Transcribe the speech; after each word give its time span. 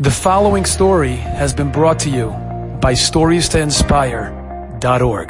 The 0.00 0.12
following 0.12 0.64
story 0.64 1.16
has 1.16 1.52
been 1.52 1.72
brought 1.72 1.98
to 2.00 2.08
you 2.08 2.28
by 2.80 2.92
StoriesToInspire.org. 2.92 5.28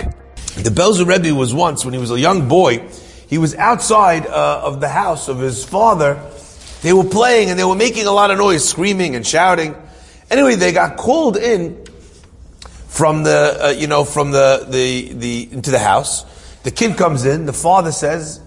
The 0.57 0.69
Belzer 0.69 1.07
Rebbe 1.07 1.35
was 1.35 1.55
once, 1.55 1.87
when 1.87 1.95
he 1.95 2.01
was 2.01 2.11
a 2.11 2.21
young 2.21 2.49
boy, 2.49 2.87
he 3.29 3.39
was 3.39 3.55
outside 3.55 4.27
uh, 4.27 4.61
of 4.63 4.83
the 4.83 4.91
house 4.91 5.29
of 5.29 5.39
his 5.39 5.65
father. 5.65 6.23
They 6.83 6.93
were 6.93 7.05
playing 7.05 7.49
and 7.49 7.59
they 7.59 7.65
were 7.65 7.77
making 7.77 8.05
a 8.05 8.13
lot 8.13 8.31
of 8.31 8.37
noise, 8.37 8.69
screaming 8.69 9.17
and 9.17 9.27
shouting. 9.27 9.75
Anyway, 10.31 10.57
they 10.57 10.73
got 10.73 10.99
called 10.99 11.39
in 11.39 11.87
from 12.89 13.23
the, 13.23 13.57
uh, 13.59 13.69
you 13.69 13.87
know, 13.87 14.05
from 14.05 14.33
the, 14.33 14.67
the, 14.69 15.15
the, 15.15 15.49
into 15.51 15.71
the 15.71 15.79
house. 15.79 16.27
The 16.65 16.73
kid 16.73 16.99
comes 16.99 17.25
in, 17.25 17.47
the 17.47 17.55
father 17.55 17.91
says, 17.91 18.43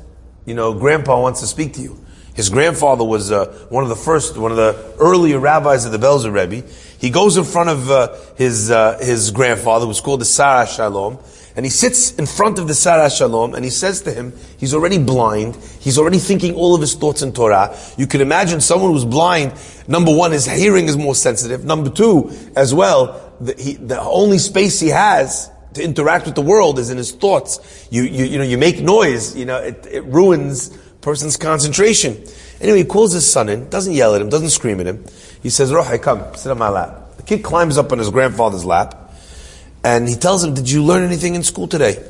you 0.45 0.53
know, 0.53 0.75
grandpa 0.75 1.19
wants 1.19 1.39
to 1.39 1.47
speak 1.47 1.73
to 1.73 1.81
you. 1.81 1.97
His 2.34 2.50
grandfather 2.50 3.04
was 3.04 3.32
uh, 3.32 3.48
one 3.70 3.84
of 3.84 3.89
the 3.89 3.95
first, 3.95 4.38
one 4.38 4.52
of 4.52 4.57
the 4.57 4.95
earlier 5.00 5.38
rabbis 5.38 5.86
of 5.86 5.91
the 5.91 5.98
Belzer 5.98 6.31
Rebbe. 6.31 6.66
He 6.98 7.09
goes 7.09 7.36
in 7.36 7.43
front 7.43 7.70
of 7.70 7.91
uh, 7.91 8.16
his 8.35 8.72
uh, 8.72 8.98
his 8.99 9.31
grandfather, 9.31 9.85
who's 9.85 10.02
called 10.02 10.22
the 10.22 10.26
Sar 10.26 10.66
Shalom, 10.66 11.17
and 11.55 11.66
he 11.66 11.70
sits 11.70 12.13
in 12.16 12.25
front 12.25 12.58
of 12.58 12.67
the 12.67 12.73
Sar 12.73 13.09
Shalom, 13.09 13.53
and 13.53 13.66
he 13.66 13.72
says 13.72 14.02
to 14.03 14.13
him, 14.13 14.34
he's 14.58 14.73
already 14.73 14.98
blind, 14.98 15.58
he's 15.81 15.98
already 15.98 16.20
thinking 16.20 16.55
all 16.55 16.73
of 16.73 16.81
his 16.81 16.95
thoughts 16.95 17.22
in 17.22 17.34
Torah. 17.34 17.77
You 17.98 18.08
can 18.08 18.22
imagine 18.22 18.61
someone 18.61 18.91
who's 18.91 19.05
blind. 19.05 19.53
Number 19.88 20.16
one, 20.16 20.31
his 20.31 20.45
hearing 20.45 20.86
is 20.86 20.95
more 20.95 21.16
sensitive. 21.16 21.66
Number 21.66 21.89
two, 21.89 22.31
as 22.55 22.73
well, 22.73 23.34
the, 23.41 23.55
he, 23.59 23.73
the 23.73 24.00
only 24.00 24.38
space 24.38 24.80
he 24.80 24.89
has 24.89 25.52
to 25.73 25.84
interact 25.84 26.25
with 26.25 26.36
the 26.36 26.41
world 26.41 26.80
is 26.80 26.89
in 26.89 26.98
his 26.98 27.11
thoughts. 27.11 27.88
You, 27.91 28.03
you, 28.03 28.25
you 28.25 28.38
know, 28.38 28.44
you 28.44 28.58
make 28.58 28.80
noise, 28.80 29.36
you 29.36 29.45
know, 29.45 29.58
it, 29.58 29.86
it 29.89 30.05
ruins 30.05 30.77
person's 31.01 31.37
concentration. 31.37 32.23
Anyway, 32.59 32.79
he 32.79 32.85
calls 32.85 33.11
his 33.11 33.29
son 33.29 33.49
in, 33.49 33.69
doesn't 33.69 33.93
yell 33.93 34.15
at 34.15 34.21
him, 34.21 34.29
doesn't 34.29 34.49
scream 34.49 34.79
at 34.79 34.87
him. 34.87 35.03
He 35.41 35.49
says, 35.49 35.71
Rohai, 35.71 36.01
come, 36.01 36.35
sit 36.35 36.51
on 36.51 36.57
my 36.57 36.69
lap. 36.69 37.17
The 37.17 37.23
kid 37.23 37.43
climbs 37.43 37.77
up 37.77 37.91
on 37.91 37.97
his 37.97 38.09
grandfather's 38.09 38.65
lap, 38.65 39.11
and 39.83 40.07
he 40.07 40.15
tells 40.15 40.43
him, 40.43 40.53
did 40.53 40.69
you 40.69 40.83
learn 40.83 41.03
anything 41.03 41.35
in 41.35 41.43
school 41.43 41.67
today? 41.67 42.03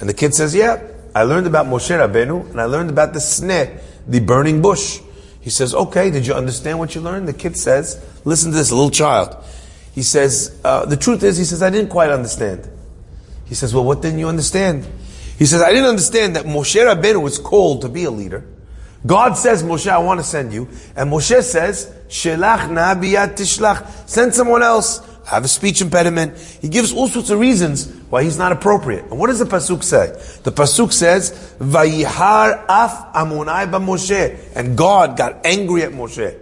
And 0.00 0.08
the 0.08 0.14
kid 0.14 0.34
says, 0.34 0.54
yeah, 0.54 0.82
I 1.14 1.22
learned 1.22 1.46
about 1.46 1.66
Moshe 1.66 1.90
Rabbeinu, 1.90 2.50
and 2.50 2.60
I 2.60 2.64
learned 2.64 2.90
about 2.90 3.12
the 3.12 3.20
sneh, 3.20 3.80
the 4.06 4.20
burning 4.20 4.60
bush. 4.60 5.00
He 5.40 5.50
says, 5.50 5.74
okay, 5.74 6.10
did 6.10 6.26
you 6.26 6.34
understand 6.34 6.78
what 6.78 6.94
you 6.94 7.00
learned? 7.00 7.28
The 7.28 7.32
kid 7.32 7.56
says, 7.56 8.04
listen 8.24 8.50
to 8.50 8.56
this, 8.56 8.72
little 8.72 8.90
child. 8.90 9.36
He 9.92 10.02
says, 10.02 10.58
uh, 10.64 10.86
the 10.86 10.96
truth 10.96 11.22
is, 11.22 11.36
he 11.36 11.44
says, 11.44 11.62
I 11.62 11.70
didn't 11.70 11.90
quite 11.90 12.10
understand. 12.10 12.68
He 13.44 13.54
says, 13.54 13.74
well, 13.74 13.84
what 13.84 14.02
didn't 14.02 14.18
you 14.18 14.28
understand? 14.28 14.86
He 15.38 15.46
says, 15.46 15.62
I 15.62 15.70
didn't 15.70 15.88
understand 15.88 16.36
that 16.36 16.44
Moshe 16.44 16.80
Rabbeinu 16.80 17.22
was 17.22 17.38
called 17.38 17.82
to 17.82 17.88
be 17.88 18.04
a 18.04 18.10
leader. 18.10 18.44
God 19.04 19.34
says, 19.34 19.62
Moshe, 19.62 19.88
I 19.88 19.98
want 19.98 20.20
to 20.20 20.24
send 20.24 20.52
you. 20.52 20.68
And 20.94 21.10
Moshe 21.10 21.42
says, 21.42 21.92
Shelach 22.08 22.68
nabiyat 22.68 23.36
tishlach. 23.36 24.08
Send 24.08 24.34
someone 24.34 24.62
else. 24.62 25.00
I 25.26 25.36
have 25.36 25.44
a 25.44 25.48
speech 25.48 25.80
impediment. 25.80 26.38
He 26.38 26.68
gives 26.68 26.92
all 26.92 27.08
sorts 27.08 27.30
of 27.30 27.38
reasons 27.38 27.92
why 28.10 28.22
he's 28.22 28.38
not 28.38 28.52
appropriate. 28.52 29.04
And 29.06 29.18
what 29.18 29.28
does 29.28 29.38
the 29.38 29.44
Pasuk 29.44 29.82
say? 29.82 30.08
The 30.42 30.52
Pasuk 30.52 30.92
says, 30.92 31.54
Vayihar 31.58 32.64
af 32.68 33.12
amonai 33.14 33.70
ba 33.70 33.78
Moshe. 33.78 34.38
And 34.54 34.76
God 34.76 35.16
got 35.16 35.44
angry 35.44 35.82
at 35.82 35.92
Moshe. 35.92 36.38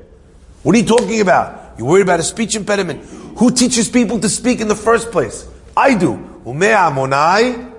What 0.63 0.75
are 0.75 0.79
you 0.79 0.85
talking 0.85 1.21
about? 1.21 1.79
You're 1.79 1.87
worried 1.87 2.03
about 2.03 2.21
a 2.21 2.25
speech 2.25 2.57
impediment. 2.57 3.05
Who 3.39 3.51
teaches 3.51 3.89
people 3.89 4.21
to 4.21 4.29
speak 4.29 4.61
in 4.61 4.69
the 4.69 4.77
first 4.77 5.11
place? 5.11 5.49
I 5.75 5.95
do. 5.95 6.17
Umeh 6.45 6.75
amonai 6.77 7.70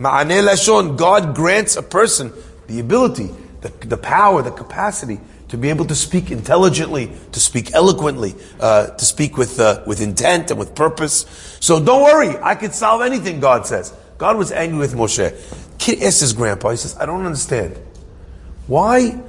Ma'aneh 0.00 0.48
lashon, 0.48 0.96
God 0.96 1.34
grants 1.34 1.76
a 1.76 1.82
person 1.82 2.32
the 2.68 2.80
ability, 2.80 3.28
the, 3.60 3.68
the 3.86 3.98
power, 3.98 4.40
the 4.40 4.50
capacity 4.50 5.20
to 5.48 5.58
be 5.58 5.68
able 5.68 5.84
to 5.84 5.94
speak 5.94 6.30
intelligently, 6.30 7.10
to 7.32 7.40
speak 7.40 7.74
eloquently, 7.74 8.34
uh, 8.60 8.86
to 8.86 9.04
speak 9.04 9.36
with 9.36 9.60
uh, 9.60 9.82
with 9.86 10.00
intent 10.00 10.50
and 10.50 10.58
with 10.58 10.74
purpose. 10.74 11.26
So 11.60 11.84
don't 11.84 12.02
worry, 12.02 12.34
I 12.40 12.54
could 12.54 12.72
solve 12.72 13.02
anything. 13.02 13.40
God 13.40 13.66
says. 13.66 13.92
God 14.16 14.38
was 14.38 14.52
angry 14.52 14.78
with 14.78 14.94
Moshe. 14.94 15.34
Kid 15.78 15.98
his 15.98 16.32
grandpa. 16.32 16.70
He 16.70 16.76
says, 16.76 16.96
"I 16.98 17.04
don't 17.04 17.26
understand. 17.26 17.78
Why? 18.66 19.20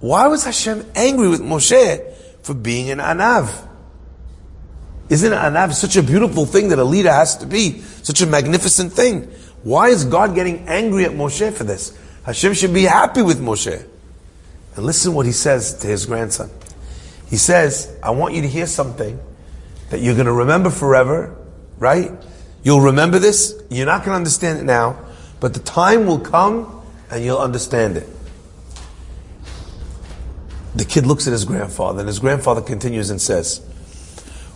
Why 0.00 0.28
was 0.28 0.44
Hashem 0.44 0.86
angry 0.94 1.28
with 1.28 1.40
Moshe 1.40 2.14
for 2.42 2.54
being 2.54 2.90
an 2.90 3.00
anav? 3.00 3.50
Isn't 5.08 5.32
an 5.32 5.52
anav 5.52 5.74
such 5.74 5.96
a 5.96 6.02
beautiful 6.02 6.46
thing 6.46 6.68
that 6.68 6.78
a 6.78 6.84
leader 6.84 7.12
has 7.12 7.36
to 7.38 7.46
be? 7.46 7.80
Such 8.02 8.22
a 8.22 8.26
magnificent 8.26 8.94
thing." 8.94 9.30
Why 9.66 9.88
is 9.88 10.04
God 10.04 10.36
getting 10.36 10.68
angry 10.68 11.06
at 11.06 11.10
Moshe 11.10 11.52
for 11.52 11.64
this? 11.64 11.92
Hashem 12.24 12.54
should 12.54 12.72
be 12.72 12.84
happy 12.84 13.20
with 13.20 13.40
Moshe. 13.40 13.84
And 14.76 14.86
listen 14.86 15.12
what 15.12 15.26
he 15.26 15.32
says 15.32 15.74
to 15.78 15.88
his 15.88 16.06
grandson. 16.06 16.50
He 17.28 17.36
says, 17.36 17.92
I 18.00 18.10
want 18.10 18.34
you 18.34 18.42
to 18.42 18.48
hear 18.48 18.68
something 18.68 19.18
that 19.90 19.98
you're 19.98 20.14
going 20.14 20.26
to 20.26 20.32
remember 20.32 20.70
forever, 20.70 21.36
right? 21.78 22.12
You'll 22.62 22.82
remember 22.82 23.18
this. 23.18 23.60
You're 23.68 23.86
not 23.86 24.04
going 24.04 24.10
to 24.10 24.16
understand 24.18 24.60
it 24.60 24.62
now, 24.62 25.04
but 25.40 25.52
the 25.52 25.58
time 25.58 26.06
will 26.06 26.20
come 26.20 26.86
and 27.10 27.24
you'll 27.24 27.38
understand 27.38 27.96
it. 27.96 28.06
The 30.76 30.84
kid 30.84 31.06
looks 31.06 31.26
at 31.26 31.32
his 31.32 31.44
grandfather, 31.44 31.98
and 31.98 32.06
his 32.06 32.20
grandfather 32.20 32.62
continues 32.62 33.10
and 33.10 33.20
says, 33.20 33.66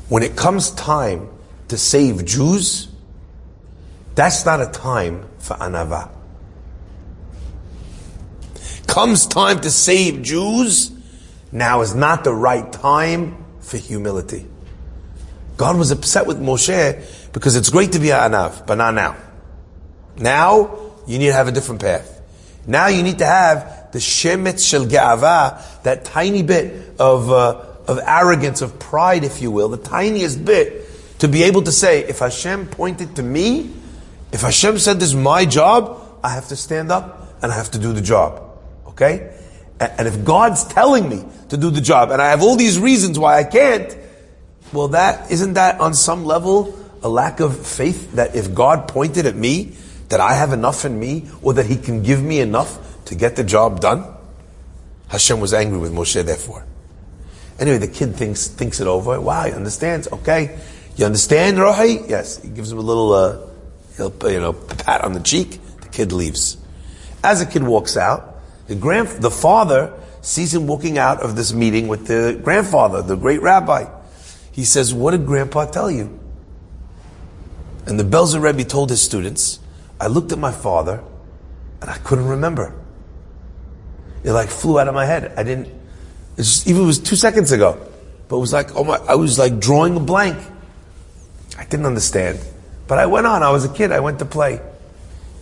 When 0.08 0.22
it 0.22 0.36
comes 0.36 0.70
time 0.70 1.30
to 1.66 1.76
save 1.76 2.24
Jews, 2.24 2.89
that's 4.20 4.44
not 4.44 4.60
a 4.60 4.66
time 4.66 5.26
for 5.38 5.54
anava. 5.54 6.10
Comes 8.86 9.26
time 9.26 9.60
to 9.60 9.70
save 9.70 10.20
Jews, 10.20 10.92
now 11.50 11.80
is 11.80 11.94
not 11.94 12.22
the 12.24 12.34
right 12.34 12.70
time 12.70 13.42
for 13.60 13.78
humility. 13.78 14.46
God 15.56 15.78
was 15.78 15.90
upset 15.90 16.26
with 16.26 16.38
Moshe 16.38 17.32
because 17.32 17.56
it's 17.56 17.70
great 17.70 17.92
to 17.92 17.98
be 17.98 18.10
an 18.10 18.32
anav, 18.32 18.66
but 18.66 18.74
not 18.74 18.92
now. 18.92 19.16
Now, 20.18 20.92
you 21.06 21.18
need 21.18 21.28
to 21.28 21.32
have 21.32 21.48
a 21.48 21.52
different 21.52 21.80
path. 21.80 22.20
Now 22.66 22.88
you 22.88 23.02
need 23.02 23.20
to 23.20 23.26
have 23.26 23.90
the 23.92 24.00
shemetz 24.00 24.68
shel 24.68 24.84
ge'ava, 24.84 25.82
that 25.84 26.04
tiny 26.04 26.42
bit 26.42 27.00
of, 27.00 27.30
uh, 27.30 27.64
of 27.88 27.98
arrogance, 28.04 28.60
of 28.60 28.78
pride, 28.78 29.24
if 29.24 29.40
you 29.40 29.50
will, 29.50 29.70
the 29.70 29.78
tiniest 29.78 30.44
bit, 30.44 31.18
to 31.20 31.28
be 31.28 31.44
able 31.44 31.62
to 31.62 31.72
say, 31.72 32.00
if 32.04 32.18
Hashem 32.18 32.66
pointed 32.66 33.16
to 33.16 33.22
me, 33.22 33.79
if 34.32 34.42
Hashem 34.42 34.78
said 34.78 35.00
this 35.00 35.10
is 35.10 35.14
my 35.14 35.44
job, 35.44 36.00
I 36.22 36.30
have 36.30 36.48
to 36.48 36.56
stand 36.56 36.92
up 36.92 37.34
and 37.42 37.50
I 37.50 37.54
have 37.54 37.70
to 37.72 37.78
do 37.78 37.92
the 37.92 38.00
job. 38.00 38.42
Okay? 38.88 39.34
And 39.80 40.06
if 40.06 40.24
God's 40.24 40.64
telling 40.64 41.08
me 41.08 41.24
to 41.48 41.56
do 41.56 41.70
the 41.70 41.80
job 41.80 42.10
and 42.10 42.20
I 42.20 42.30
have 42.30 42.42
all 42.42 42.56
these 42.56 42.78
reasons 42.78 43.18
why 43.18 43.38
I 43.38 43.44
can't, 43.44 43.96
well 44.72 44.88
that, 44.88 45.30
isn't 45.30 45.54
that 45.54 45.80
on 45.80 45.94
some 45.94 46.24
level 46.24 46.78
a 47.02 47.08
lack 47.08 47.40
of 47.40 47.66
faith 47.66 48.12
that 48.12 48.36
if 48.36 48.54
God 48.54 48.88
pointed 48.88 49.26
at 49.26 49.34
me, 49.34 49.76
that 50.10 50.20
I 50.20 50.34
have 50.34 50.52
enough 50.52 50.84
in 50.84 50.98
me 50.98 51.28
or 51.40 51.54
that 51.54 51.66
He 51.66 51.76
can 51.76 52.02
give 52.02 52.22
me 52.22 52.40
enough 52.40 53.04
to 53.06 53.14
get 53.14 53.36
the 53.36 53.44
job 53.44 53.80
done? 53.80 54.04
Hashem 55.08 55.40
was 55.40 55.54
angry 55.54 55.78
with 55.78 55.92
Moshe 55.92 56.22
therefore. 56.24 56.66
Anyway, 57.58 57.78
the 57.78 57.88
kid 57.88 58.16
thinks, 58.16 58.48
thinks 58.48 58.80
it 58.80 58.86
over. 58.86 59.20
Wow, 59.20 59.44
he 59.44 59.52
understands. 59.52 60.08
Okay. 60.10 60.58
You 60.96 61.04
understand, 61.04 61.58
Rohi? 61.58 62.08
Yes. 62.08 62.42
He 62.42 62.48
gives 62.48 62.72
him 62.72 62.78
a 62.78 62.82
little, 62.82 63.12
uh, 63.12 63.38
He'll, 64.00 64.32
you 64.32 64.40
know, 64.40 64.54
pat 64.54 65.04
on 65.04 65.12
the 65.12 65.20
cheek. 65.20 65.60
The 65.82 65.88
kid 65.88 66.10
leaves. 66.10 66.56
As 67.22 67.40
the 67.40 67.44
kid 67.44 67.62
walks 67.62 67.98
out, 67.98 68.40
the 68.66 68.74
grand, 68.74 69.08
the 69.08 69.30
father 69.30 69.92
sees 70.22 70.54
him 70.54 70.66
walking 70.66 70.96
out 70.96 71.20
of 71.20 71.36
this 71.36 71.52
meeting 71.52 71.86
with 71.86 72.06
the 72.06 72.40
grandfather, 72.42 73.02
the 73.02 73.16
great 73.16 73.42
rabbi. 73.42 73.84
He 74.52 74.64
says, 74.64 74.94
"What 74.94 75.10
did 75.10 75.26
Grandpa 75.26 75.66
tell 75.66 75.90
you?" 75.90 76.18
And 77.84 78.00
the 78.00 78.04
Belzer 78.04 78.40
Rebbe 78.40 78.64
told 78.64 78.88
his 78.88 79.02
students, 79.02 79.58
"I 80.00 80.06
looked 80.06 80.32
at 80.32 80.38
my 80.38 80.52
father, 80.52 81.02
and 81.82 81.90
I 81.90 81.98
couldn't 81.98 82.26
remember. 82.26 82.72
It 84.24 84.32
like 84.32 84.48
flew 84.48 84.80
out 84.80 84.88
of 84.88 84.94
my 84.94 85.04
head. 85.04 85.34
I 85.36 85.42
didn't. 85.42 85.68
Just, 86.36 86.66
even 86.66 86.84
it 86.84 86.86
was 86.86 86.98
two 86.98 87.16
seconds 87.16 87.52
ago, 87.52 87.76
but 88.28 88.36
it 88.36 88.40
was 88.40 88.52
like, 88.52 88.74
oh 88.76 88.84
my! 88.84 88.96
I 89.06 89.16
was 89.16 89.38
like 89.38 89.60
drawing 89.60 89.96
a 89.96 90.00
blank. 90.00 90.38
I 91.58 91.64
didn't 91.64 91.84
understand." 91.84 92.38
But 92.90 92.98
I 92.98 93.06
went 93.06 93.24
on. 93.24 93.44
I 93.44 93.50
was 93.50 93.64
a 93.64 93.72
kid. 93.72 93.92
I 93.92 94.00
went 94.00 94.18
to 94.18 94.24
play. 94.24 94.60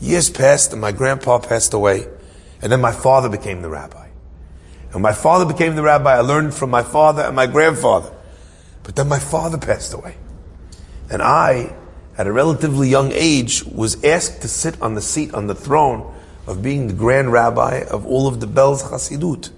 Years 0.02 0.28
passed, 0.28 0.72
and 0.72 0.82
my 0.82 0.92
grandpa 0.92 1.38
passed 1.38 1.72
away. 1.72 2.06
And 2.60 2.70
then 2.70 2.82
my 2.82 2.92
father 2.92 3.30
became 3.30 3.62
the 3.62 3.70
rabbi. 3.70 4.08
And 4.92 5.00
my 5.00 5.14
father 5.14 5.50
became 5.50 5.74
the 5.74 5.82
rabbi. 5.82 6.14
I 6.14 6.20
learned 6.20 6.52
from 6.52 6.68
my 6.68 6.82
father 6.82 7.22
and 7.22 7.34
my 7.34 7.46
grandfather. 7.46 8.12
But 8.82 8.96
then 8.96 9.08
my 9.08 9.18
father 9.18 9.56
passed 9.56 9.94
away. 9.94 10.18
And 11.10 11.22
I, 11.22 11.74
at 12.18 12.26
a 12.26 12.32
relatively 12.32 12.90
young 12.90 13.12
age, 13.12 13.64
was 13.64 14.04
asked 14.04 14.42
to 14.42 14.48
sit 14.48 14.82
on 14.82 14.94
the 14.94 15.00
seat, 15.00 15.32
on 15.32 15.46
the 15.46 15.54
throne 15.54 16.14
of 16.46 16.62
being 16.62 16.86
the 16.86 16.92
grand 16.92 17.32
rabbi 17.32 17.82
of 17.90 18.04
all 18.04 18.28
of 18.28 18.40
the 18.40 18.46
Belz 18.46 18.82
Hasidut. 18.90 19.48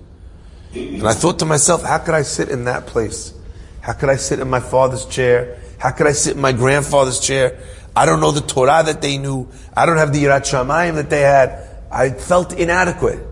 And 0.76 1.08
I 1.08 1.12
thought 1.12 1.40
to 1.40 1.44
myself, 1.44 1.82
how 1.82 1.98
could 1.98 2.14
I 2.14 2.22
sit 2.22 2.50
in 2.50 2.66
that 2.66 2.86
place? 2.86 3.34
How 3.80 3.94
could 3.94 4.10
I 4.10 4.16
sit 4.16 4.38
in 4.38 4.48
my 4.48 4.60
father's 4.60 5.06
chair? 5.06 5.58
How 5.80 5.90
could 5.90 6.06
I 6.06 6.12
sit 6.12 6.36
in 6.36 6.42
my 6.42 6.52
grandfather's 6.52 7.18
chair? 7.18 7.58
I 7.94 8.06
don't 8.06 8.20
know 8.20 8.30
the 8.30 8.40
Torah 8.40 8.82
that 8.84 9.02
they 9.02 9.18
knew. 9.18 9.48
I 9.76 9.86
don't 9.86 9.96
have 9.96 10.12
the 10.12 10.24
Yirat 10.24 10.42
Shamayim 10.42 10.94
that 10.94 11.10
they 11.10 11.22
had. 11.22 11.68
I 11.90 12.10
felt 12.10 12.52
inadequate. 12.52 13.26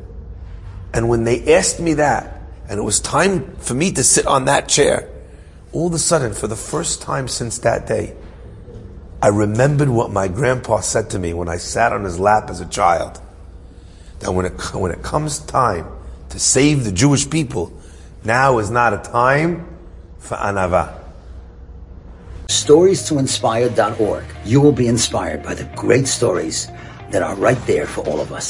And 0.92 1.08
when 1.08 1.24
they 1.24 1.54
asked 1.54 1.80
me 1.80 1.94
that, 1.94 2.40
and 2.68 2.78
it 2.78 2.82
was 2.82 3.00
time 3.00 3.56
for 3.56 3.74
me 3.74 3.92
to 3.92 4.02
sit 4.02 4.26
on 4.26 4.46
that 4.46 4.68
chair, 4.68 5.08
all 5.72 5.86
of 5.86 5.94
a 5.94 5.98
sudden, 5.98 6.34
for 6.34 6.46
the 6.46 6.56
first 6.56 7.02
time 7.02 7.28
since 7.28 7.58
that 7.60 7.86
day, 7.86 8.14
I 9.20 9.28
remembered 9.28 9.88
what 9.88 10.10
my 10.10 10.28
grandpa 10.28 10.80
said 10.80 11.10
to 11.10 11.18
me 11.18 11.34
when 11.34 11.48
I 11.48 11.56
sat 11.56 11.92
on 11.92 12.04
his 12.04 12.18
lap 12.18 12.50
as 12.50 12.60
a 12.60 12.66
child. 12.66 13.20
That 14.20 14.32
when 14.32 14.46
it, 14.46 14.74
when 14.74 14.92
it 14.92 15.02
comes 15.02 15.38
time 15.38 15.86
to 16.30 16.38
save 16.38 16.84
the 16.84 16.92
Jewish 16.92 17.28
people, 17.28 17.72
now 18.24 18.58
is 18.58 18.70
not 18.70 18.92
a 18.92 18.98
time 18.98 19.66
for 20.18 20.36
anava. 20.36 20.98
Stories 22.50 23.04
to 23.08 23.18
inspire.org. 23.18 24.24
You 24.46 24.62
will 24.62 24.72
be 24.72 24.88
inspired 24.88 25.42
by 25.42 25.52
the 25.52 25.64
great 25.76 26.08
stories 26.08 26.68
that 27.10 27.22
are 27.22 27.36
right 27.36 27.60
there 27.66 27.86
for 27.86 28.00
all 28.08 28.20
of 28.20 28.32
us. 28.32 28.46